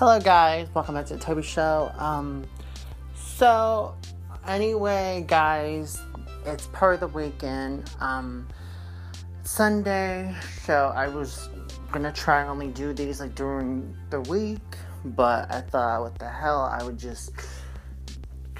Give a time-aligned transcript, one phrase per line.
[0.00, 0.66] Hello, guys.
[0.72, 1.92] Welcome back to the Toby Show.
[1.98, 2.46] Um,
[3.14, 3.94] so,
[4.46, 6.00] anyway, guys,
[6.46, 7.90] it's part of the weekend.
[8.00, 8.48] Um,
[9.42, 11.50] Sunday, so I was
[11.92, 14.62] gonna try and only do these like during the week,
[15.04, 17.32] but I thought, what the hell, I would just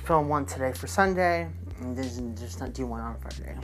[0.05, 1.49] film one today for Sunday
[1.81, 3.57] and then just not do one on Friday.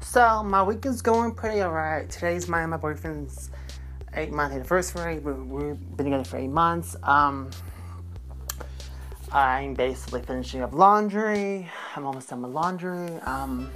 [0.00, 2.10] So, my week is going pretty alright.
[2.10, 3.48] Today's my my boyfriend's
[4.14, 5.18] eight month anniversary.
[5.18, 6.96] We, we've been together for eight months.
[7.02, 7.50] Um,
[9.32, 11.68] I'm basically finishing up laundry.
[11.94, 13.14] I'm almost done with laundry.
[13.20, 13.70] Um,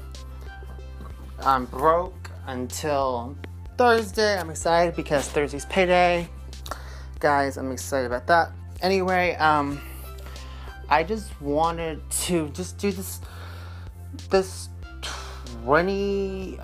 [1.40, 3.36] I'm broke until
[3.76, 4.38] Thursday.
[4.38, 6.28] I'm excited because Thursday's payday.
[7.20, 8.50] Guys, I'm excited about that.
[8.80, 9.80] Anyway, um,
[10.88, 13.20] I just wanted to just do this
[14.30, 14.68] this
[15.64, 16.58] 20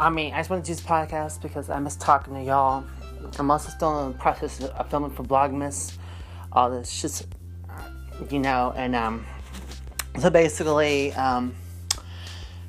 [0.00, 2.84] I mean, I just want to do this podcast because I miss talking to y'all.
[3.38, 5.96] I'm also still in the process of filming for Vlogmas.
[6.52, 7.26] All this just,
[8.30, 9.26] you know, and um,
[10.18, 11.54] so basically, um,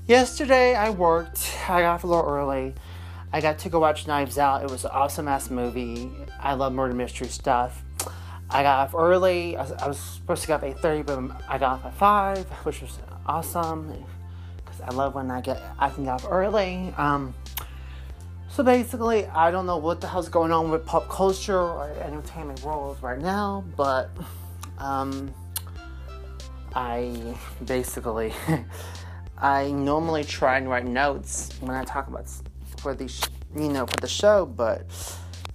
[0.07, 1.55] yesterday I worked.
[1.67, 2.73] I got off a little early.
[3.31, 4.63] I got to go watch Knives Out.
[4.63, 6.11] It was an awesome ass movie.
[6.39, 7.83] I love murder mystery stuff.
[8.49, 9.55] I got off early.
[9.55, 11.93] I was, I was supposed to get up at 8:30, but I got off at
[11.95, 13.93] 5, which was awesome.
[14.57, 16.93] Because I love when I get I can get off early.
[16.97, 17.33] Um,
[18.59, 22.61] so basically, I don't know what the hell's going on with pop culture or entertainment
[22.61, 24.09] world right now, but
[24.79, 25.33] um,
[26.75, 28.33] I basically
[29.37, 32.27] I normally try and write notes when I talk about
[32.79, 33.05] for the
[33.55, 34.83] you know for the show, but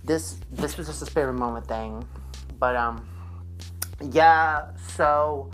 [0.03, 2.09] this this was just a spare moment thing.
[2.59, 3.07] But um,
[4.13, 4.71] yeah.
[4.97, 5.51] So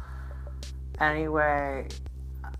[1.01, 1.89] anyway,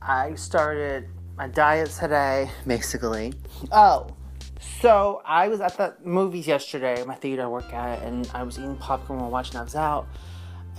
[0.03, 3.35] I started my diet today, basically.
[3.71, 4.17] Oh
[4.61, 8.59] so I was at the movies yesterday, my theater I work at, and I was
[8.59, 10.07] eating popcorn while watching Knives Out,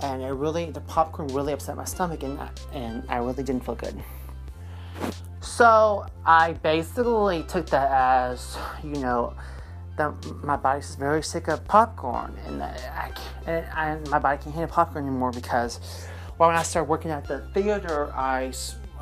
[0.02, 2.38] and it really the popcorn really upset my stomach, and
[2.72, 4.00] and I really didn't feel good.
[5.40, 9.34] So I basically took that as you know
[9.96, 13.12] that my body's very sick of popcorn, and I,
[13.46, 16.06] and, and my body can't handle popcorn anymore because
[16.38, 18.52] well, when I started working at the theater, I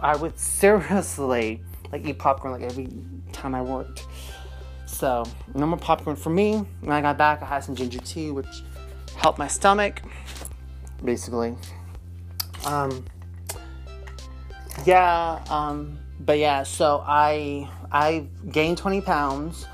[0.00, 2.88] I would seriously like eat popcorn like every
[3.32, 4.06] time I worked.
[4.90, 5.24] So,
[5.54, 6.66] no more popcorn for me.
[6.80, 8.62] When I got back, I had some ginger tea, which
[9.16, 10.02] helped my stomach,
[11.02, 11.56] basically.
[12.66, 13.06] Um,
[14.84, 19.66] yeah, um, but yeah, so I I gained 20 pounds.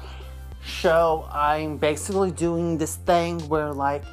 [0.80, 4.04] So I'm basically doing this thing where like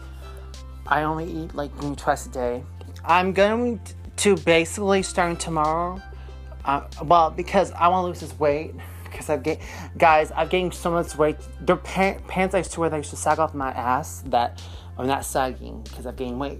[0.87, 2.63] I only eat like twice a day.
[3.05, 3.81] I'm going
[4.17, 6.01] to basically starting tomorrow.
[6.65, 8.73] Uh, well, because I want to lose this weight
[9.13, 9.59] because I've gained,
[9.97, 11.38] guys, I've gained so much weight.
[11.62, 14.62] The pants I used to wear that used to sag off my ass that
[14.97, 16.59] I'm not sagging because I've gained weight.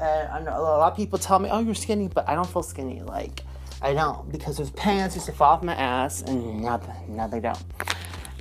[0.00, 2.48] And I know a lot of people tell me, "Oh, you're skinny," but I don't
[2.48, 3.02] feel skinny.
[3.02, 3.42] Like
[3.82, 7.40] I don't because those pants used to fall off my ass, and now, now they
[7.40, 7.58] don't.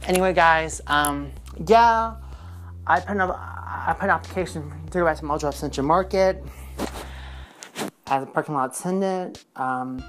[0.04, 1.32] Anyway, guys, um,
[1.68, 2.16] yeah,
[2.86, 6.44] I put up I put an application to go back to Mojo Central Market
[8.08, 9.46] as a parking lot attendant.
[9.56, 10.04] Um,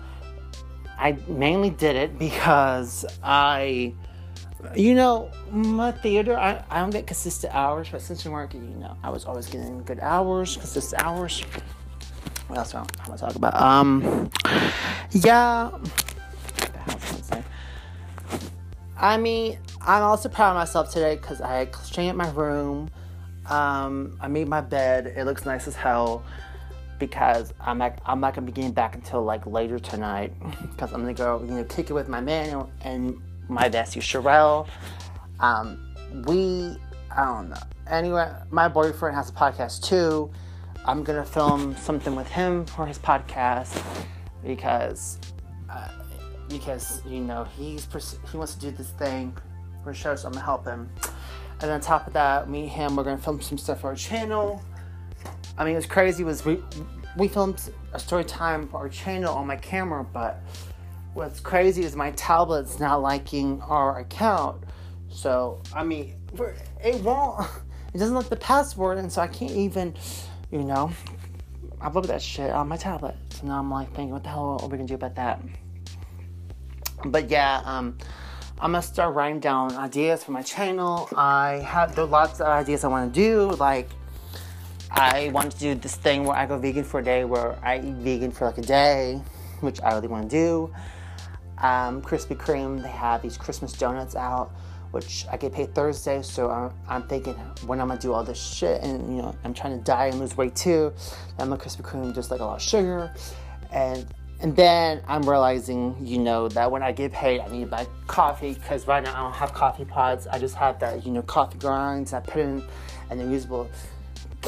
[0.99, 3.95] I mainly did it because I,
[4.75, 8.77] you know, my theater, I, I don't get consistent hours, but since you're working, you
[8.79, 11.43] know, I was always getting good hours, consistent hours.
[12.49, 13.55] What else am I going to talk about?
[13.55, 14.31] Um,
[15.13, 15.71] yeah.
[18.97, 22.91] I mean, I'm also proud of myself today because I cleaned up my room.
[23.47, 25.15] Um, I made my bed.
[25.17, 26.25] It looks nice as hell
[26.99, 30.33] because I'm not, I'm not gonna be getting back until like later tonight
[30.63, 34.69] because I'm gonna go you know kick it with my man and my bestie Sherelle.
[35.41, 35.95] Um,
[36.27, 36.77] we
[37.11, 37.57] I don't know.
[37.89, 40.31] Anyway, my boyfriend has a podcast too.
[40.85, 43.83] I'm gonna film something with him for his podcast
[44.45, 45.19] because
[45.71, 45.89] uh,
[46.49, 47.87] because you know he's
[48.31, 49.37] he wants to do this thing
[49.85, 50.89] for show, so I'm gonna help him.
[51.61, 53.97] And on top of that, me and him we're gonna film some stuff for our
[53.97, 54.63] channel
[55.59, 56.23] I mean, it was crazy.
[56.23, 56.63] Was we
[57.19, 57.61] we filmed
[57.93, 60.41] a story time for our channel on my camera, but
[61.15, 64.63] what's crazy is my tablet's not liking our account.
[65.11, 66.15] So I mean,
[66.83, 67.47] it won't.
[67.95, 69.95] It doesn't like the password, and so I can't even,
[70.51, 70.91] you know,
[71.81, 73.17] upload that shit on my tablet.
[73.31, 75.41] So now I'm like thinking, what the hell are we gonna do about that?
[77.07, 77.97] But yeah, um,
[78.61, 81.09] I'm gonna start writing down ideas for my channel.
[81.17, 83.89] I have there lots of ideas I want to do, like
[84.91, 87.79] I want to do this thing where I go vegan for a day, where I
[87.79, 89.21] eat vegan for like a day,
[89.61, 90.75] which I really want to do.
[91.59, 94.53] Um, Krispy Kreme, they have these Christmas donuts out
[94.91, 96.23] which I get paid Thursday.
[96.23, 97.35] So I'm, I'm thinking
[97.67, 100.21] when I'm gonna do all this shit, and you know, I'm trying to diet and
[100.21, 100.93] lose weight too.
[101.39, 103.13] My Krispy Kreme just like a lot of sugar,
[103.73, 104.07] and
[104.41, 107.87] and then I'm realizing, you know, that when I get paid, I need to buy
[108.07, 110.29] coffee because right now I don't have coffee pods.
[110.29, 112.13] I just have that, you know, coffee grinds.
[112.13, 112.63] I put in
[113.11, 113.69] and then usable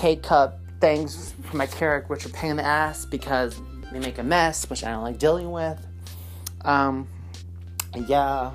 [0.01, 3.61] K cup things for my Keurig, which are pain in the ass because
[3.93, 5.79] they make a mess, which I don't like dealing with.
[6.63, 7.07] Um,
[8.09, 8.51] yeah,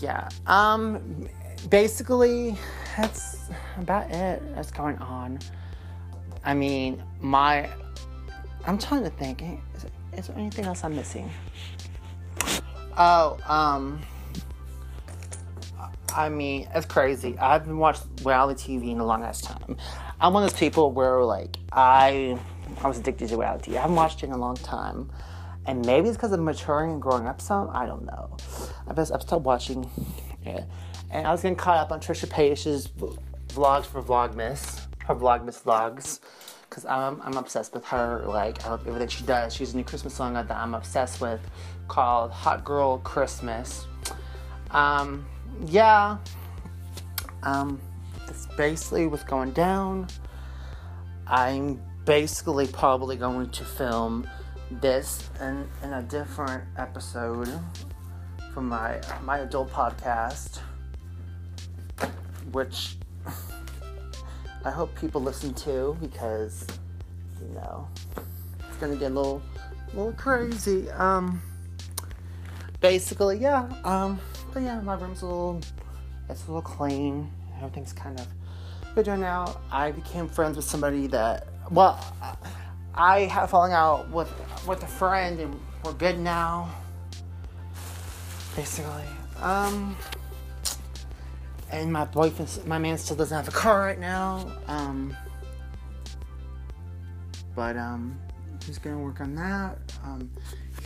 [0.00, 0.30] yeah.
[0.46, 1.28] Um,
[1.68, 2.56] basically,
[2.96, 3.36] that's
[3.76, 5.40] about it that's going on.
[6.42, 7.68] I mean, my.
[8.64, 9.42] I'm trying to think.
[9.42, 9.84] Is,
[10.16, 11.30] is there anything else I'm missing?
[12.96, 14.00] Oh, um.
[16.14, 17.38] I mean, it's crazy.
[17.38, 19.76] I haven't watched reality TV in a long ass time.
[20.20, 22.38] I'm one of those people where like I
[22.82, 23.76] I was addicted to reality.
[23.76, 25.10] I haven't watched it in a long time.
[25.66, 27.70] And maybe it's because of maturing and growing up some.
[27.70, 28.36] I don't know.
[28.88, 29.88] I have stopped watching
[30.44, 30.64] it.
[31.10, 32.88] And I was getting caught up on Trisha Paytas's
[33.48, 36.20] vlogs for Vlogmas, her Vlogmas vlogs.
[36.68, 38.24] Because I'm, I'm obsessed with her.
[38.26, 39.54] Like, I love everything she does.
[39.54, 41.40] She has a new Christmas song that I'm obsessed with
[41.86, 43.86] called Hot Girl Christmas.
[44.70, 45.26] Um,
[45.66, 46.18] yeah.
[47.42, 47.80] Um,
[48.26, 50.08] that's basically what's going down.
[51.26, 54.28] I'm basically probably going to film
[54.80, 57.48] this in, in a different episode
[58.52, 60.58] from my my adult podcast,
[62.52, 62.96] which
[64.64, 66.66] I hope people listen to because
[67.40, 67.88] you know
[68.68, 69.42] it's gonna get a little
[69.92, 70.90] a little crazy.
[70.90, 71.40] Um,
[72.80, 73.68] basically, yeah.
[73.84, 74.20] Um,
[74.52, 75.60] but yeah, my room's a little
[76.28, 77.30] it's a little clean.
[77.58, 78.26] Everything's kind of
[78.94, 79.60] good right now.
[79.70, 81.98] I became friends with somebody that well.
[82.94, 84.30] I had falling out with
[84.66, 86.70] with a friend, and we're good now.
[88.54, 89.04] Basically,
[89.40, 89.96] um,
[91.70, 94.52] and my boyfriend, my man, still doesn't have a car right now.
[94.66, 95.16] Um,
[97.54, 98.18] but um,
[98.66, 99.78] he's gonna work on that.
[100.04, 100.30] Um,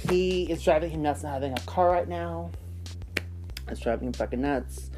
[0.08, 2.52] he is driving him nuts not having a car right now.
[3.68, 4.90] It's driving him fucking nuts.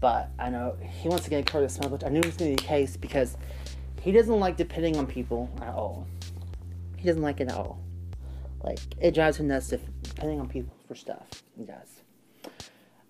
[0.00, 2.56] But I know he wants to get this month, which I knew was gonna be
[2.56, 3.36] the case because
[4.00, 6.06] he doesn't like depending on people at all.
[6.96, 7.80] He doesn't like it at all.
[8.62, 11.42] Like it drives him nuts if, depending on people for stuff.
[11.56, 12.00] He does.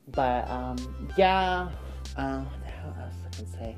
[0.09, 1.69] But um, yeah.
[2.17, 3.77] Uh, what the hell else I can say?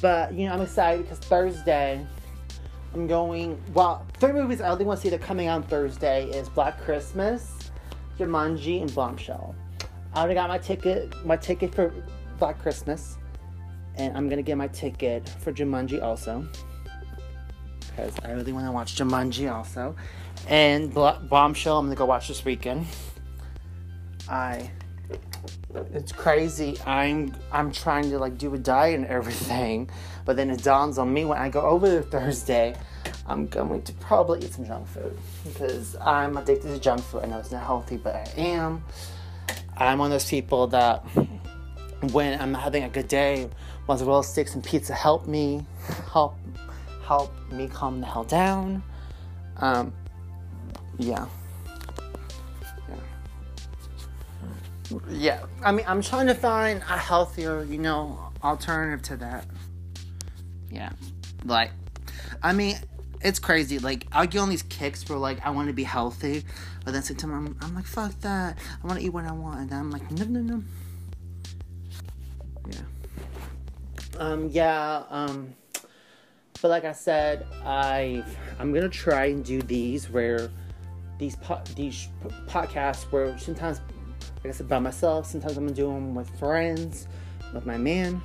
[0.00, 2.04] But you know, I'm excited because Thursday
[2.94, 3.60] I'm going.
[3.72, 6.80] Well, three movies I only want to see that are coming on Thursday is Black
[6.80, 7.70] Christmas,
[8.18, 9.54] Jumanji, and Bombshell.
[10.14, 11.14] I already got my ticket.
[11.24, 11.92] My ticket for
[12.38, 13.16] Black Christmas,
[13.96, 16.46] and I'm gonna get my ticket for Jumanji also
[17.96, 19.94] because I really want to watch Jumanji also.
[20.48, 22.86] And Bombshell, I'm gonna go watch this weekend.
[24.28, 24.70] I,
[25.92, 26.78] it's crazy.
[26.86, 29.90] I'm I'm trying to like do a diet and everything,
[30.24, 32.74] but then it dawns on me when I go over there Thursday,
[33.26, 37.24] I'm going to probably eat some junk food because I'm addicted to junk food.
[37.24, 38.84] I know it's not healthy, but I am.
[39.88, 40.98] I'm one of those people that
[42.12, 43.48] when I'm having a good day,
[43.88, 45.64] mozzarella sticks and pizza help me,
[46.12, 46.36] help
[47.04, 48.82] help me calm the hell down.
[49.56, 49.92] Um,
[50.98, 51.26] yeah.
[52.88, 52.96] Yeah.
[55.10, 55.40] Yeah.
[55.64, 59.46] I mean, I'm trying to find a healthier, you know, alternative to that.
[60.70, 60.90] Yeah.
[61.44, 61.70] Like,
[62.42, 62.76] I mean,
[63.22, 63.78] it's crazy.
[63.78, 66.44] Like, I get on these kicks where, like, I want to be healthy,
[66.84, 68.58] but then time, I'm, I'm like, fuck that.
[68.82, 69.60] I want to eat what I want.
[69.60, 70.62] And then I'm like, no, no, no.
[72.70, 72.80] Yeah.
[74.18, 75.54] Um, yeah, um,
[76.62, 78.24] but like I said, I
[78.60, 80.48] I'm gonna try and do these where
[81.18, 82.08] these po- these
[82.46, 83.80] podcasts where sometimes,
[84.44, 85.26] like I said, by myself.
[85.26, 87.08] Sometimes I'm gonna do them with friends,
[87.52, 88.22] with my man.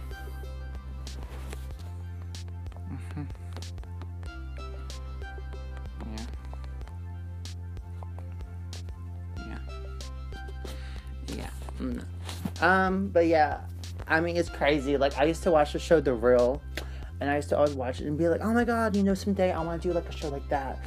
[12.61, 13.09] Um.
[13.09, 13.61] But yeah.
[14.07, 14.95] I mean, it's crazy.
[14.97, 16.61] Like I used to watch the show The Real
[17.19, 19.13] and I used to always watch it and be like, oh my god, you know,
[19.13, 20.79] someday I want to do like a show like that.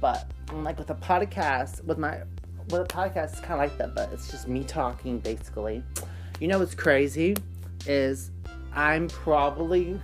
[0.00, 2.20] But like with a podcast, with my
[2.70, 5.82] with a podcast, it's kind of like that, but it's just me talking basically.
[6.40, 7.36] You know what's crazy
[7.86, 8.30] is
[8.74, 10.00] I'm probably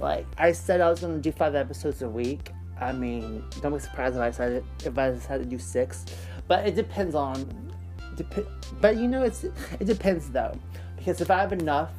[0.00, 2.50] like I said I was gonna do five episodes a week.
[2.80, 6.04] I mean, don't be surprised if I decided if I decided to do six,
[6.48, 7.72] but it depends on.
[8.16, 8.46] Dep-
[8.80, 10.52] but you know, it's it depends though,
[10.96, 11.90] because if I have enough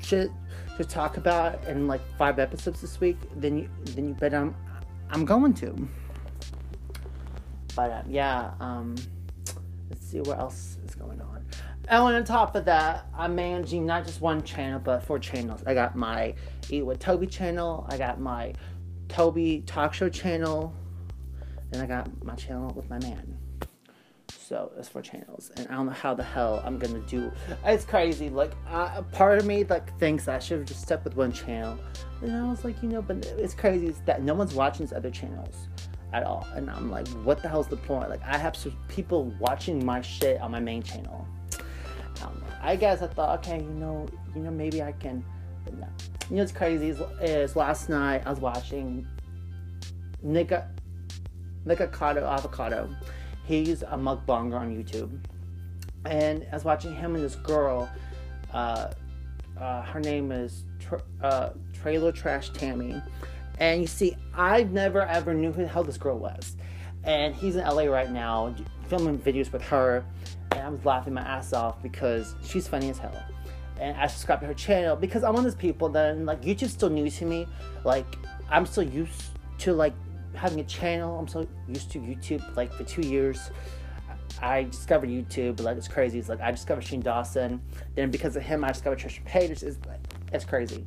[0.00, 0.30] shit
[0.76, 4.54] to talk about in like five episodes this week, then you then you bet I'm
[5.10, 5.88] I'm going to.
[7.74, 8.96] But uh, yeah, um,
[9.88, 11.44] let's see what else is going on.
[11.88, 15.62] And on top of that, I'm managing not just one channel, but four channels.
[15.66, 16.34] I got my
[16.70, 18.54] Eat with Toby channel, I got my
[19.08, 20.74] Toby Talk Show channel,
[21.72, 23.36] and I got my channel with my man.
[24.52, 27.32] So it's four channels, and I don't know how the hell I'm gonna do.
[27.64, 28.28] It's crazy.
[28.28, 31.78] Like, uh, part of me like thinks I should have just stuck with one channel,
[32.20, 35.10] and I was like, you know, but it's crazy that no one's watching these other
[35.10, 35.68] channels
[36.12, 38.10] at all, and I'm like, what the hell's the point?
[38.10, 38.54] Like, I have
[38.88, 41.26] people watching my shit on my main channel.
[42.20, 45.24] I, I guess I thought, okay, you know, you know, maybe I can,
[45.64, 45.88] but no.
[46.28, 49.06] You know what's crazy is, is last night I was watching
[50.22, 50.68] Nika
[51.66, 52.90] Nikocado Avocado.
[53.44, 55.18] He's a mukbanger on YouTube.
[56.04, 57.90] And I was watching him and this girl.
[58.52, 58.90] Uh,
[59.58, 63.00] uh, her name is tra- uh, Trailer Trash Tammy.
[63.58, 66.56] And you see, I've never ever knew who the hell this girl was.
[67.04, 68.54] And he's in LA right now,
[68.88, 70.04] filming videos with her.
[70.52, 73.22] And I was laughing my ass off because she's funny as hell
[73.82, 76.72] and I subscribed to her channel because I'm one of those people that like YouTube's
[76.72, 77.46] still new to me.
[77.84, 78.06] Like
[78.48, 79.24] I'm still used
[79.58, 79.92] to like
[80.34, 81.18] having a channel.
[81.18, 82.56] I'm so used to YouTube.
[82.56, 83.50] Like for two years,
[84.40, 85.60] I discovered YouTube.
[85.60, 86.18] Like it's crazy.
[86.18, 87.60] It's like I discovered Shane Dawson.
[87.94, 89.62] Then because of him, I discovered Trisha Paytas.
[89.62, 90.00] It's like
[90.32, 90.86] it's crazy.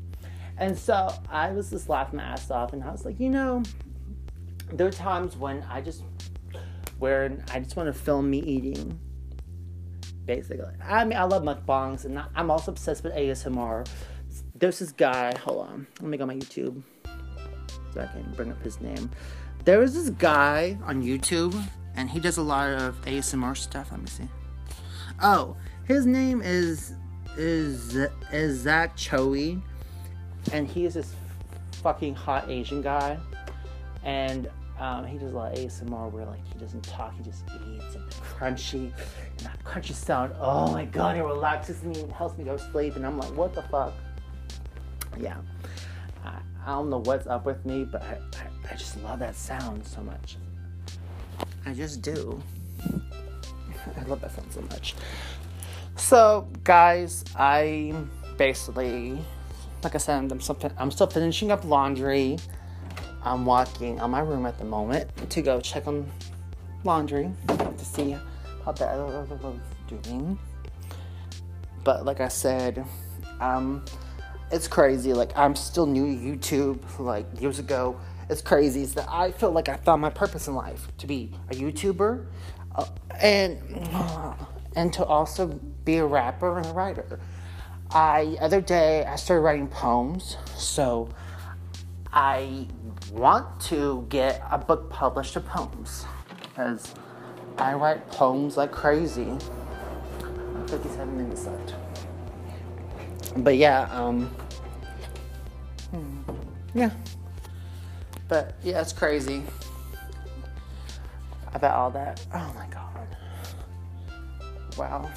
[0.57, 3.61] And so I was just laughing my ass off, and I was like, you know,
[4.71, 6.03] there are times when I just
[6.97, 8.99] where I just want to film me eating
[10.25, 10.73] basically.
[10.83, 13.87] I mean, I love mukbangs, and I'm also obsessed with ASMR.
[14.55, 15.37] There's this guy.
[15.39, 16.81] Hold on, let me go on my YouTube
[18.03, 19.09] I can't bring up his name.
[19.63, 21.59] There is this guy on YouTube,
[21.95, 23.91] and he does a lot of ASMR stuff.
[23.91, 24.27] Let me see.
[25.21, 26.93] Oh, his name is
[27.37, 27.95] is
[28.31, 29.57] is Zach Choi,
[30.51, 31.13] and he is this
[31.71, 33.17] fucking hot Asian guy,
[34.03, 34.49] and
[34.79, 37.95] um, he does a lot of ASMR where like he doesn't talk, he just eats
[37.95, 38.91] and crunchy.
[39.37, 42.71] And that crunchy sound, oh my god, it relaxes me and helps me go to
[42.71, 42.95] sleep.
[42.95, 43.93] And I'm like, what the fuck?
[45.17, 45.37] Yeah.
[46.25, 49.35] I, I don't know what's up with me, but I, I, I just love that
[49.35, 50.37] sound so much.
[51.63, 52.41] I just do.
[53.97, 54.95] I love that sound so much.
[55.95, 57.93] So, guys, I
[58.37, 59.17] basically,
[59.83, 62.39] like I said, I'm still, I'm still finishing up laundry.
[63.21, 66.09] I'm walking on my room at the moment to go check on
[66.83, 68.17] laundry to see
[68.63, 70.39] how the other is doing.
[71.83, 72.83] But like I said,
[73.39, 73.85] um,
[74.51, 75.13] it's crazy.
[75.13, 76.99] Like I'm still new to YouTube.
[76.99, 77.99] Like years ago,
[78.29, 78.81] it's crazy.
[78.81, 82.25] Is that I feel like I found my purpose in life to be a YouTuber,
[82.75, 82.85] uh,
[83.21, 83.59] and
[84.75, 85.47] and to also
[85.83, 87.19] be a rapper and a writer.
[87.91, 91.09] I other day I started writing poems, so
[92.11, 92.67] I
[93.11, 96.05] want to get a book published of poems
[96.41, 96.93] because
[97.57, 99.37] I write poems like crazy.
[100.67, 101.75] 57 minutes left.
[103.37, 104.27] But yeah, um,
[105.91, 106.21] hmm,
[106.73, 106.91] yeah.
[108.27, 109.43] But yeah, it's crazy
[111.53, 112.25] about all that.
[112.33, 113.07] Oh my god.
[114.77, 115.09] Wow.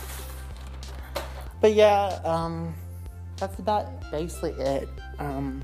[1.60, 2.75] But yeah, um,
[3.37, 4.88] that's about basically it.
[5.18, 5.62] Um,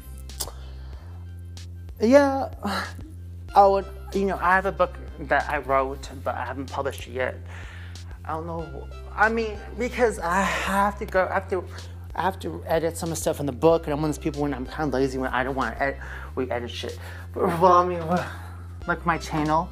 [2.00, 2.48] yeah,
[3.54, 7.06] I would, you know, I have a book that I wrote, but I haven't published
[7.06, 7.36] it yet.
[8.24, 8.88] I don't know.
[9.14, 11.64] I mean, because I have to go, I have to,
[12.16, 14.16] I have to edit some of the stuff in the book, and I'm one of
[14.16, 16.00] those people when I'm kind of lazy when I don't want to edit,
[16.36, 16.98] we edit shit.
[17.32, 18.00] But, well, I mean,
[18.86, 19.68] like my channel,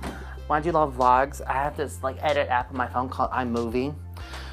[0.46, 2.88] when I do a lot of vlogs, I have this like edit app on my
[2.88, 3.94] phone called iMovie.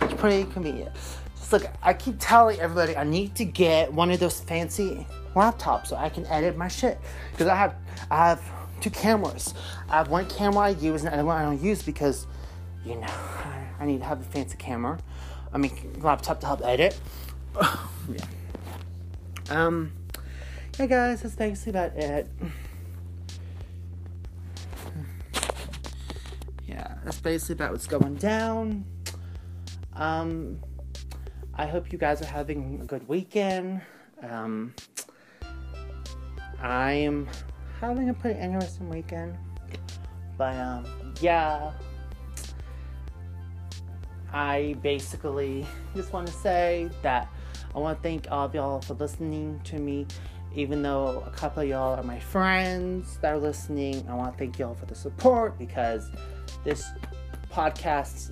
[0.01, 0.93] It's pretty convenient.
[1.35, 5.87] Just look, I keep telling everybody I need to get one of those fancy laptops
[5.87, 6.99] so I can edit my shit.
[7.31, 7.75] Because I have
[8.11, 8.41] I have
[8.81, 9.53] two cameras.
[9.89, 12.27] I have one camera I use and another one I don't use because
[12.85, 13.07] you know
[13.79, 14.99] I, need to have a fancy camera.
[15.53, 16.99] I mean laptop to help edit.
[18.09, 18.25] yeah.
[19.49, 19.91] Um
[20.77, 22.27] yeah guys, that's basically about it.
[26.67, 28.85] Yeah, that's basically about what's going down.
[29.95, 30.59] Um
[31.59, 33.81] I hope you guys are having a good weekend.
[34.23, 34.73] Um,
[36.61, 37.27] I am
[37.81, 39.35] having a pretty interesting weekend.
[40.37, 40.85] But um,
[41.19, 41.73] yeah,
[44.31, 45.65] I basically
[45.97, 47.27] just want to say that
[47.75, 50.07] I want to thank all of y'all for listening to me.
[50.55, 54.39] Even though a couple of y'all are my friends that are listening, I want to
[54.39, 56.09] thank y'all for the support because
[56.63, 56.89] this
[57.51, 58.31] podcast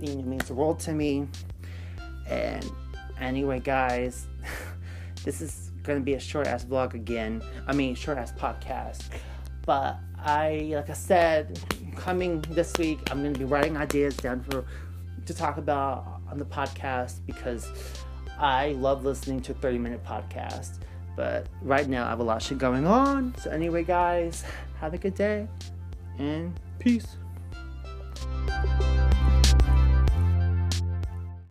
[0.00, 1.28] you know, means the world to me.
[2.28, 2.70] And
[3.20, 4.26] anyway, guys,
[5.24, 7.42] this is gonna be a short ass vlog again.
[7.66, 9.02] I mean, short ass podcast.
[9.66, 11.60] But I, like I said,
[11.96, 14.64] coming this week, I'm gonna be writing ideas down for
[15.26, 17.70] to talk about on the podcast because
[18.42, 20.78] I love listening to 30 minute podcasts.
[21.14, 23.34] But right now I have a lot of shit going on.
[23.38, 24.44] So anyway, guys,
[24.80, 25.46] have a good day
[26.18, 27.16] and peace.